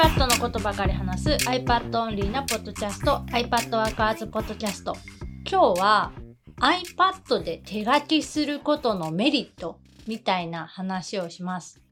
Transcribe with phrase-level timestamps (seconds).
[0.00, 4.96] iPad のことばかり話す iPad オンリーなポッドキャスト iPad ワーカーズポッドキャスト。
[5.44, 6.12] 今日は
[6.58, 11.82] iPad で手書きすることのメリットみたいな話をします。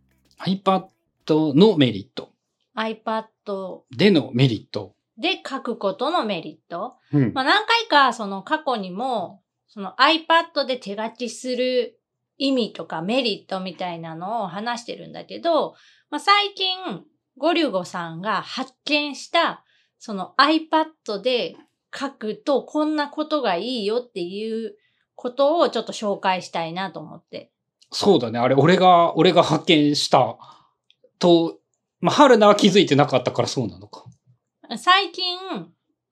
[0.40, 0.88] iPad
[1.28, 2.30] のメリット。
[2.74, 3.24] iPad
[3.94, 4.94] でのメリット。
[5.18, 6.94] で書くことのメリット。
[7.12, 7.32] うん。
[7.34, 12.00] まあ何回かその過去にもその iPad で手書きする
[12.38, 15.74] 意味とかメリットみたいなのを話してるんだけど、
[16.08, 17.04] まあ最近
[17.38, 19.64] ゴリュゴさんが発見した
[19.98, 21.56] その iPad で
[21.96, 24.76] 書くとこんなことがいいよっていう
[25.14, 27.50] ことをちょっと紹介したいなと思って。
[27.90, 28.38] そうだね。
[28.38, 30.36] あれ、俺が、俺が発見した
[31.18, 31.58] と、
[32.00, 34.04] まあ、春菜は気づいてなかったからそうなのか。
[34.76, 35.38] 最近、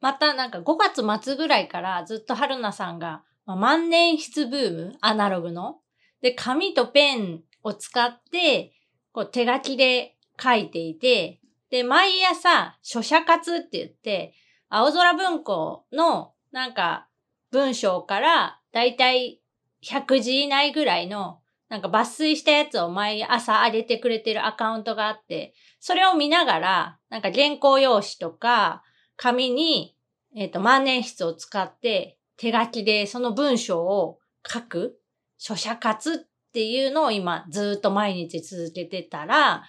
[0.00, 5.80] またなんか5月末ぐらいからずっと春菜さんが、まあ万年筆ブーム、アナログの？
[6.22, 8.72] で、紙とペンを使って、
[9.12, 11.40] こう手書きで書いていて、
[11.70, 14.34] で、毎朝、書写活って言って、
[14.68, 17.08] 青空文庫のなんか
[17.50, 19.40] 文章からだいたい
[19.84, 28.82] 100字以内ぐらいのなんか抜粋したやつを毎朝上げてくれてるアカウントがあって、それを見ながら、なんか原稿用紙とか
[29.16, 29.96] 紙に、
[30.36, 35.00] えっ、と、万年筆を使って手書きでその文章を書く、
[35.38, 36.16] 書写活っ
[36.52, 39.64] ていうのを今ずっと毎日続けてたら、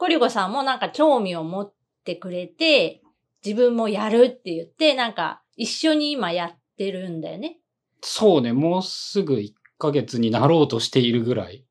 [0.00, 1.72] ゴリュゴさんもなんか興味を持っ
[2.04, 3.02] てくれて、
[3.44, 7.58] 自分もやるって言って、なんか一緒に今やってるんだよね。
[8.00, 8.54] そうね。
[8.54, 11.66] もうすぐ1ヶ月になろうとしているぐらい。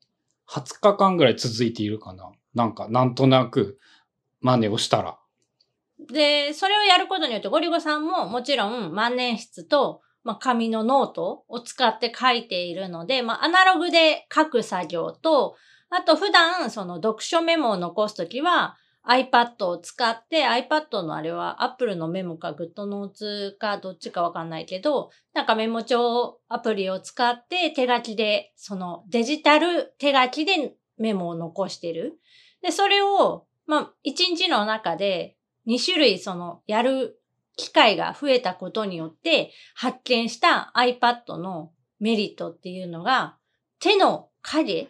[0.48, 2.32] 20日間ぐらい続いているかな。
[2.54, 3.80] なんか、なんとなく
[4.42, 5.18] 真似をしたら。
[5.98, 15.56] で、それをやることによって、ゴリュゴさんももちろん万年筆と、まあ、紙のノートを使って書いているので、まあ、アナログで書く作業と、
[15.90, 32.20] あと普段、その読書メモを残すときは、iPad を使って、iPad のあれは Apple のメモか GoodNotes かどっちかわかんないけど、なんかメモ帳アプリを使って手書きで、そのデジタル手書きでメモを残してる。
[32.62, 37.20] で、それを、まあ、一日の中で2種類そのやる
[37.56, 43.38] 機会が増えたことによって発見した iPad のメリットっていうのが
[43.80, 44.90] 手の影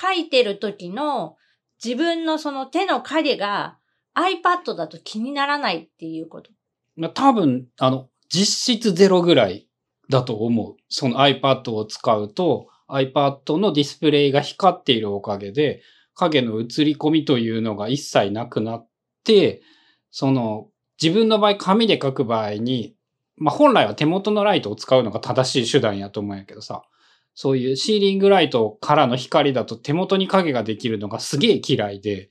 [0.00, 1.36] 書いてる時の
[1.82, 3.78] 自分のその手の影が
[4.14, 6.50] iPad だと気にならないっていうこと。
[6.96, 9.68] まあ、多分、あの、実質ゼロぐらい
[10.08, 10.76] だと思う。
[10.88, 15.82] その iPad を使うと iPad のディスプレイが光っているおかげで
[16.14, 18.88] 影の映り込みというのが一切なくなっ
[19.24, 19.62] て、
[20.10, 20.68] その
[21.00, 22.94] 自分の場合紙で書く場合に、
[23.36, 26.82] まあ、本来は手元のライトを使うのが正しい手段やと思うんやけどさ、
[27.40, 32.30] そういうシーリングライトからの光だと手元に影ができるのがすげえ嫌いで、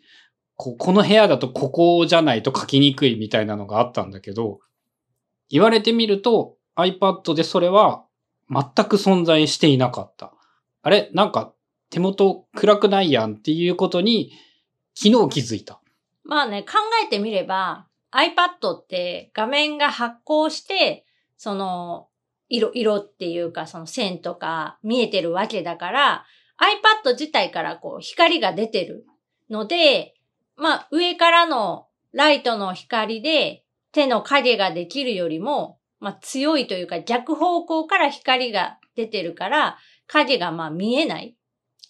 [0.57, 4.59] ここの部屋だとここじゃないと書きにくいみたいなのがあったんだけど、
[5.49, 8.03] 言われてみると iPad でそれは
[8.49, 10.33] 全く存在していなかった。
[10.81, 11.09] あれ？
[11.13, 11.53] なんか
[11.89, 14.33] 手元暗くないやんっていうことに
[14.93, 15.79] 昨日気づいた。
[16.25, 16.73] まあね、考
[17.05, 21.05] えてみれば iPad って画面が発光して、
[21.37, 22.09] その
[22.49, 26.25] 色、色っていうかその線とか見えてるわけだから、
[27.05, 29.05] iPad 自体からこう光が出てる
[29.49, 30.15] ので、
[30.55, 39.77] まあ上からのライトの光で手の影ができるよりも、まあ強いというか逆方向から光が出てるから、
[40.07, 41.35] 影がまあ見えない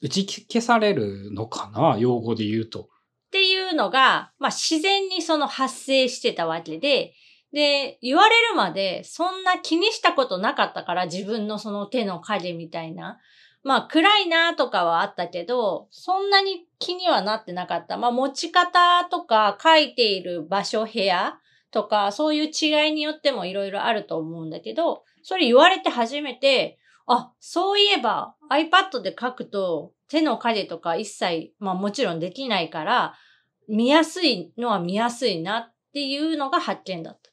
[0.02, 1.98] 打ち消されるのかな？
[1.98, 2.90] 用語で言うと。
[3.28, 7.14] っていうのが、まあ自然にその発生してたわけで、
[7.58, 13.18] で、言われるまでそんな気にしたことなかったから自分のその手の影みたいな。
[13.64, 17.98] まあ暗いなとかはあったけど、そんなに気にはなってなかった。
[17.98, 21.40] まあ持ち方とか書いている場所、部屋
[21.72, 33.16] とかそういう違いによってもいろいろあると思うんだけど、それ言われて初めて、あ、そういえば iPad で書くと手の影とか一切、まあもちろんできないから、
[33.68, 37.32] 見やすいのは見やすいなっていうのが発見だった。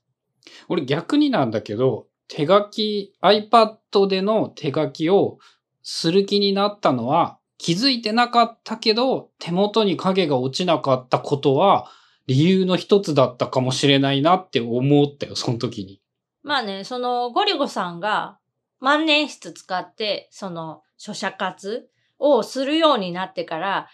[0.69, 5.39] 俺逆になんだけど、手書き、iPad での手書きを
[5.83, 11.91] する気になったのは気づいてなかったけど、手元に影が落ちなかったことは
[12.27, 16.01] 理由の一つだったかもしれないなって思ったよ、その時に。
[16.43, 18.39] まあね、そのゴリゴさんが
[18.81, 21.89] 万年筆使って、その書写活
[22.19, 23.89] をするようになってから、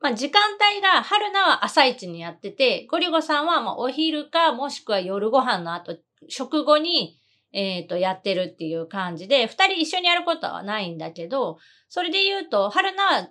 [0.00, 0.40] まあ時間
[0.72, 5.96] 帯が春菜は朝一にやってて、ゴリゴさんはまあお昼かもしくは夜ご飯の後、
[6.28, 7.18] 食後に、
[7.52, 11.58] えっ、と、やってるっていう感じで、二人一緒にやることはないんだけど、
[11.88, 13.28] それで言うと、春菜は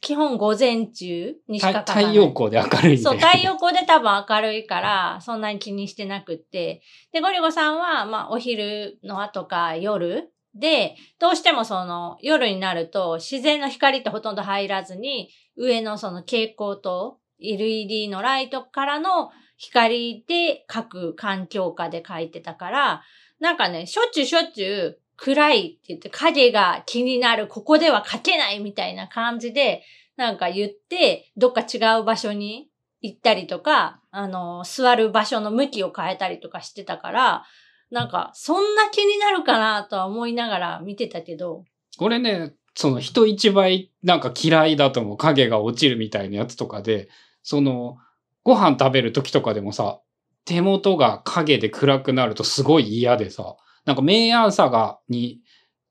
[0.00, 2.04] 基本午前中にしかかない。
[2.04, 2.98] 太陽光で明るい。
[2.98, 6.82] そう、太陽光で多分明るいから、そんなに気にしてなくって。
[7.12, 23.02] で、ゴリゴさんは、まあ、お昼の後か夜で、どうしてもその、夜になると、自然の光ってほとんど入らずに、上のその蛍光灯、LED のライトからの光で描く環境下で描いてたから、
[23.40, 29.82] なんかね、しょっちゅうしょっちゅう暗いって言って影が気になる、ここでは描けないみたいな感じで、
[30.16, 37.44] なんか言って、どっか違う場所に行ったりとか、あの、座る場所の向きを変えたりとかしてたから、
[37.90, 41.64] なんか、そんな気になるかなとは思いながら見てたけど、
[41.98, 45.16] 俺ね、その人一倍なんか嫌いだと思う。
[45.16, 47.08] 影が落ちるみたいなやつとかで、
[47.42, 47.96] その、
[48.42, 50.00] ご飯食べる時とかでもさ、
[50.44, 55.40] 手元が影で暗くなるとすごい嫌でさ、なんか明暗さが、に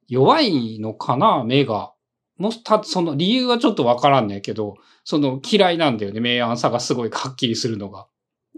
[0.07, 1.93] 弱いのかな目が。
[2.37, 6.19] もした、その理由はちょっとわからんねんけど、その嫌いなんだよね。
[6.19, 8.07] 明暗さがすごいはっきりするのが。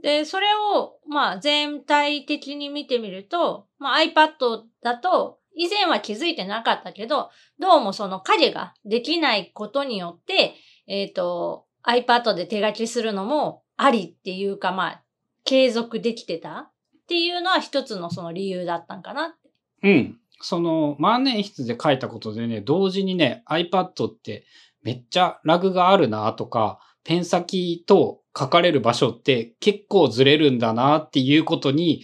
[0.01, 10.55] で、それを、まあ、全体的に見てみると、まあ、iPad だと、以前は気づいてなかったけど、どうもその影ができないことによって、
[10.85, 15.01] えっ、と、iPad で手書きするのもありっていうか、まあ、
[15.45, 16.71] 継続できてたっ
[17.07, 19.35] ていうのは一つのその理由だったんかな。
[19.83, 20.17] うん。
[20.41, 24.45] その万年筆で書いたことでね、同時にね、iPad って
[24.83, 32.01] めっちゃラグがあるなとか、ペン先と書かれる場所って結構ずれるんだなっていうことに、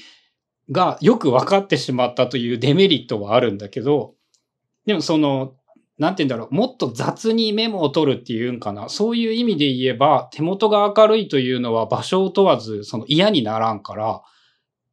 [0.72, 4.14] がよく分かってしまったというデメリットはあるんだけど、
[4.86, 5.56] でもその、
[5.98, 8.90] なんて言うんだろう、もっと雑にメモを取るっていうんかな。
[8.90, 14.22] そういう意味で言えば、手元が明るいというのは場所を問わず、その嫌にならんから、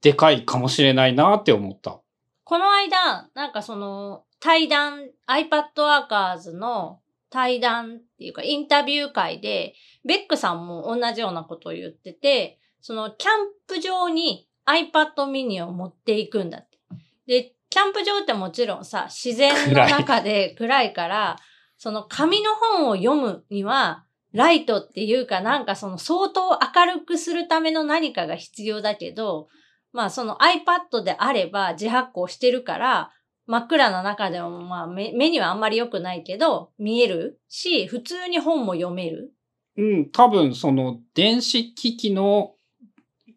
[0.03, 2.01] でかいかもしれないなって思った。
[2.45, 13.33] この間、なんかその、対談、iPad Workers の対談っていうか、インタビュー会で、ベックさんも同じようなことを言ってて、その、キャン
[13.67, 16.79] プ場に iPad mini を持っていくんだって。
[17.27, 21.37] で、キャンプ場ってもちろんさ、自然の中で暗いから、
[21.77, 29.49] その紙の本を読むには、ライトっていうかなんかその相当明るくするための何かが必要だけど、
[29.93, 33.11] まあその iPad であれば自発光してるから、
[33.49, 39.33] 真っ暗な中でもまあ目目にはあんまり良くないけど、見えるし、普通に本も読める。
[39.79, 42.57] うん、多分その電子機器の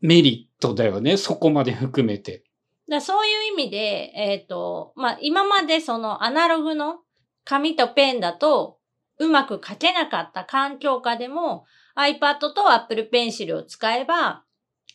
[0.01, 1.15] メリットだよね。
[1.15, 2.43] そこまで含めて。
[2.89, 6.99] だそういう意味で、えっ、と、まあ今までそのアナログの
[7.45, 8.79] 紙とペンだと
[9.17, 11.63] うまく書けなかった環境下でも
[11.95, 14.43] iPad と Apple Pencil を使えば、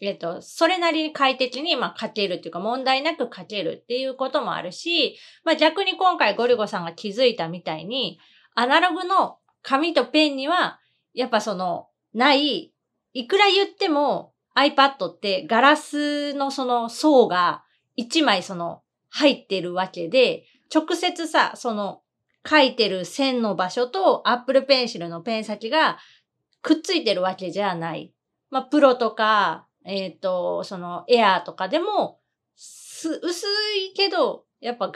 [0.00, 8.18] えっ、と、それなりに快適に、まあ、書けるっていうか、問題なく書けるっていうこともあるし、まあ、逆に今回ゴリゴさんが気づいたみたいに、
[8.54, 10.80] アナログの紙とペンには、
[11.14, 12.72] やっぱその、ない、
[13.12, 17.64] いくら言っても iPad ってガラスのその層が
[17.94, 20.44] 一枚その入ってるわけで、
[20.74, 22.02] 直接さ、その
[22.48, 25.98] 書いてる線の場所と Apple Pencil のペン先が
[26.62, 28.12] くっついてるわけじゃない。
[28.50, 32.20] まあ、プロとか、えっ、と、そのエアーとかでも、
[32.54, 33.46] す、薄
[33.90, 34.92] いけど、やっぱ、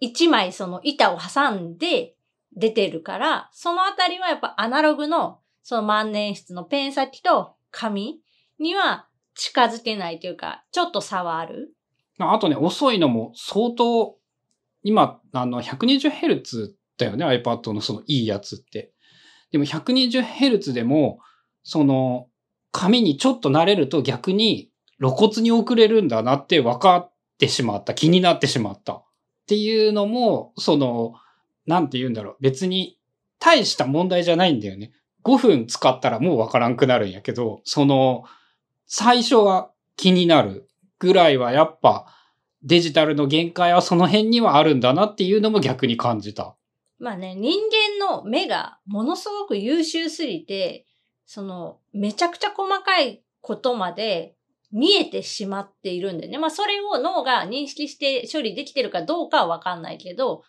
[0.00, 2.16] 一枚その板を挟んで
[2.56, 8.20] 出てるから、そのあたりはやっぱアナログのその万年筆のペン先と紙
[8.58, 11.74] には近づけないというか、ちょっと差はある。
[12.18, 14.16] あとね、遅いのも相当、
[14.82, 18.92] 今、あの、120Hz だよね、iPad のそのいいやつって。
[19.50, 21.20] でも 120Hz でも、
[21.62, 22.26] その、
[22.72, 27.94] 紙にちょっと慣れると逆に露骨に遅れるんだなって分かってしまった。
[27.94, 28.94] 気になってしまった。
[28.94, 29.04] っ
[29.46, 31.14] ていうのも、その、
[31.66, 32.36] なんて言うんだろう。
[32.40, 32.98] 別に
[33.38, 34.92] 大した問題じゃないんだよね。
[35.24, 38.24] 5分使ったらもう分からんくなるんやけど、その、
[38.86, 42.06] 最初は気になるぐらいはやっぱ
[42.62, 46.56] デジタルの限界はその辺にはあるんだなっていうのも逆に感じた。
[46.98, 47.58] まあね、人
[47.98, 50.86] 間の目がものすごく優秀すぎて、
[51.26, 54.34] その、めちゃくちゃ細かいことまで
[54.72, 56.38] 見えてしまっているんでね。
[56.38, 60.42] まあそれを脳が認識して処理できてるかどうかはわかんないけど、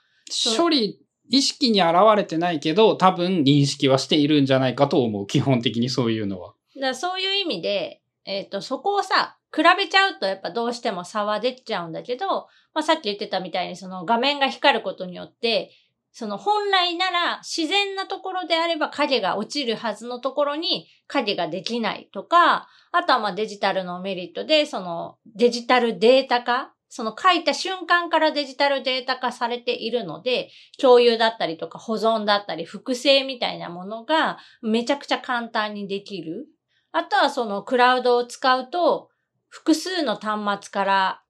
[0.58, 1.00] 処理、
[1.30, 5.28] 意識に現れてないけど、多分認識はしているんじゃないかと思う。
[5.28, 6.54] 基本的にそういうのは。
[6.76, 12.28] だからそういう意味で、えっ、と、そこをさ、比べちゃうとやっぱどうしても差は出ちゃうんだけど、
[12.74, 15.72] まあさっき言ってたみたいにその画面が光ることによって、
[16.14, 36.46] その本来なら自然なところであれば影が落ちるはずのところに影ができないとか、あとはまあデジタルのメリットでそのデジタルデータ化その書いた瞬間からデジタルデータ化されているので、共有だったりとか保存だったり複製みたいなものがめちゃくちゃ簡単にできる。
[36.92, 39.10] あとはそのクラウドを使うと、
[39.50, 41.24] 複数の端末から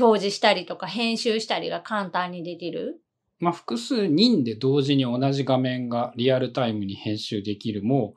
[0.00, 3.02] 表示したりとか編集したりが簡単にできる。
[3.42, 8.14] まあ、複数人で同時に同じ画面がリアルタイムに編集できるも、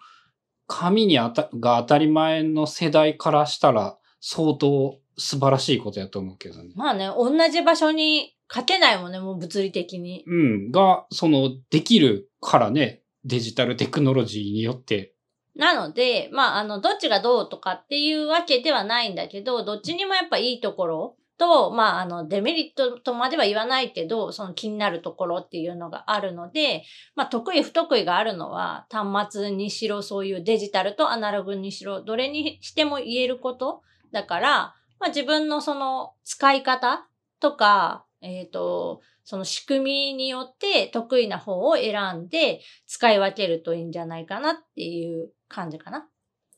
[0.67, 6.73] 紙にあたが当たり前の世代からしたら相当素晴らしいことやと思うけどね。
[6.75, 10.23] まあね、同じ場所に書けないもんね、もう物理的に。
[10.27, 10.71] うん。
[10.71, 15.15] が、その、できるからね、デジタルテクノロジーによって。
[15.55, 26.83] なので、まあ、あの、どっちがどうとかっていうわけではないんだけど、どっちにもやっぱいいところと、まあ、あの、デメリットとまでは言わないけど、その気になるところっていうのがあるので、
[27.15, 37.07] まあ、得意不得意があるのは、端末にしろ、そういうデジタルとアナログにしろ、どれにしても言えることだから、まあ、自分のその使い方
[37.39, 46.07] とか、えっ、と、その仕組みによって得意な方を選んで使い分けるといいんじゃないかなっていう感じかな。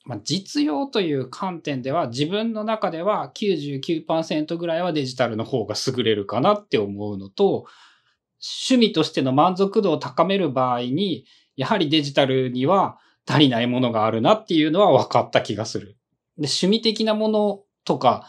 [0.07, 7.65] まあ、実用という観点では、自分の中では99%ぐらいはデジタルの方が優れるかなって思うのと、
[8.71, 11.25] 趣味としての満足度を高める場合に、
[11.57, 12.97] やはりデジタルには
[13.27, 15.97] 足りないものがあるなっていうのは分かった気がする。
[16.37, 18.25] で、趣味的なものとか、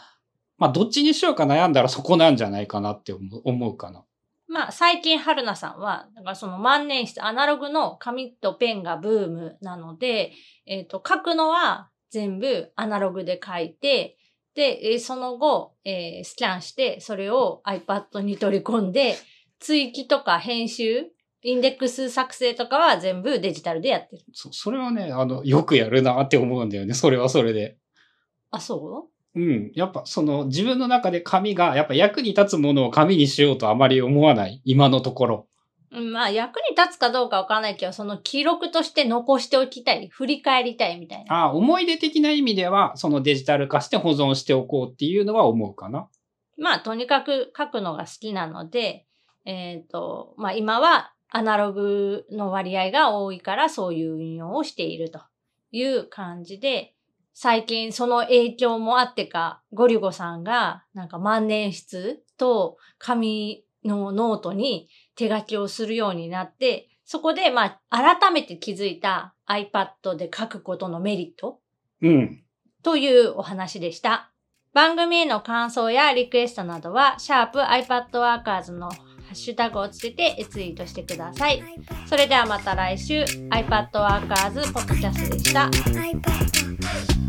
[0.57, 4.03] まあ、どっちにしようか悩んだらそこなんじゃないかなって思う思うかな。
[4.49, 10.33] まあ、最近、春菜さんは、だからその万年筆、アナログの紙とペンがブームなので、
[10.65, 14.17] えっ、と、書くのは全部アナログで書いて、
[14.55, 19.15] で、えーその後、えースキャンして、それを iPad に取り込んで、
[19.59, 21.05] 追記とか編集、
[21.43, 24.23] インデックス作成とかは全部デジタルでやってる。
[24.33, 26.93] そそれはね、あの、よくやるなって思うんだよね。
[26.95, 27.77] それはそれで。
[28.51, 29.18] あ、そう？
[29.39, 29.71] ん。
[29.75, 34.61] やっぱその自分の中で紙がやっぱ役に立つものを紙にしようとあまり思わない？
[34.65, 35.47] 今のところ。
[35.91, 41.33] ううんまあ、役に立つかどうかわからないけど、その記録として残しておきたい、振り返りたいみたいな。
[41.33, 46.07] ああ、思い出的な意味では、そのデジタル化して保存しておこうっていうのは思うかな。
[46.57, 49.07] まあ、とにかく書くのが好きなので、
[49.45, 55.21] えっ、と、まあ今はアナログの割合が多いからそういう運用をしていると
[55.71, 56.93] いう感じで、
[57.41, 71.61] 最近その影響もあってか、ゴリュゴさんがなんか万年筆と紙のノートに手書きをするようになって、そこでまあ改めて気づいた iPad で書くことのメリット？
[72.01, 72.43] うん。
[72.83, 74.33] というお話でした。
[74.73, 78.97] 番組への感想やリクエストなどは、シャープ i p a d w o r k e r s のハ
[79.31, 81.63] ッシュタグをつけてツイートしてください。
[82.05, 85.69] それではまた来週、iPadWorkers ポッドキャストでした。
[85.69, 87.28] iPad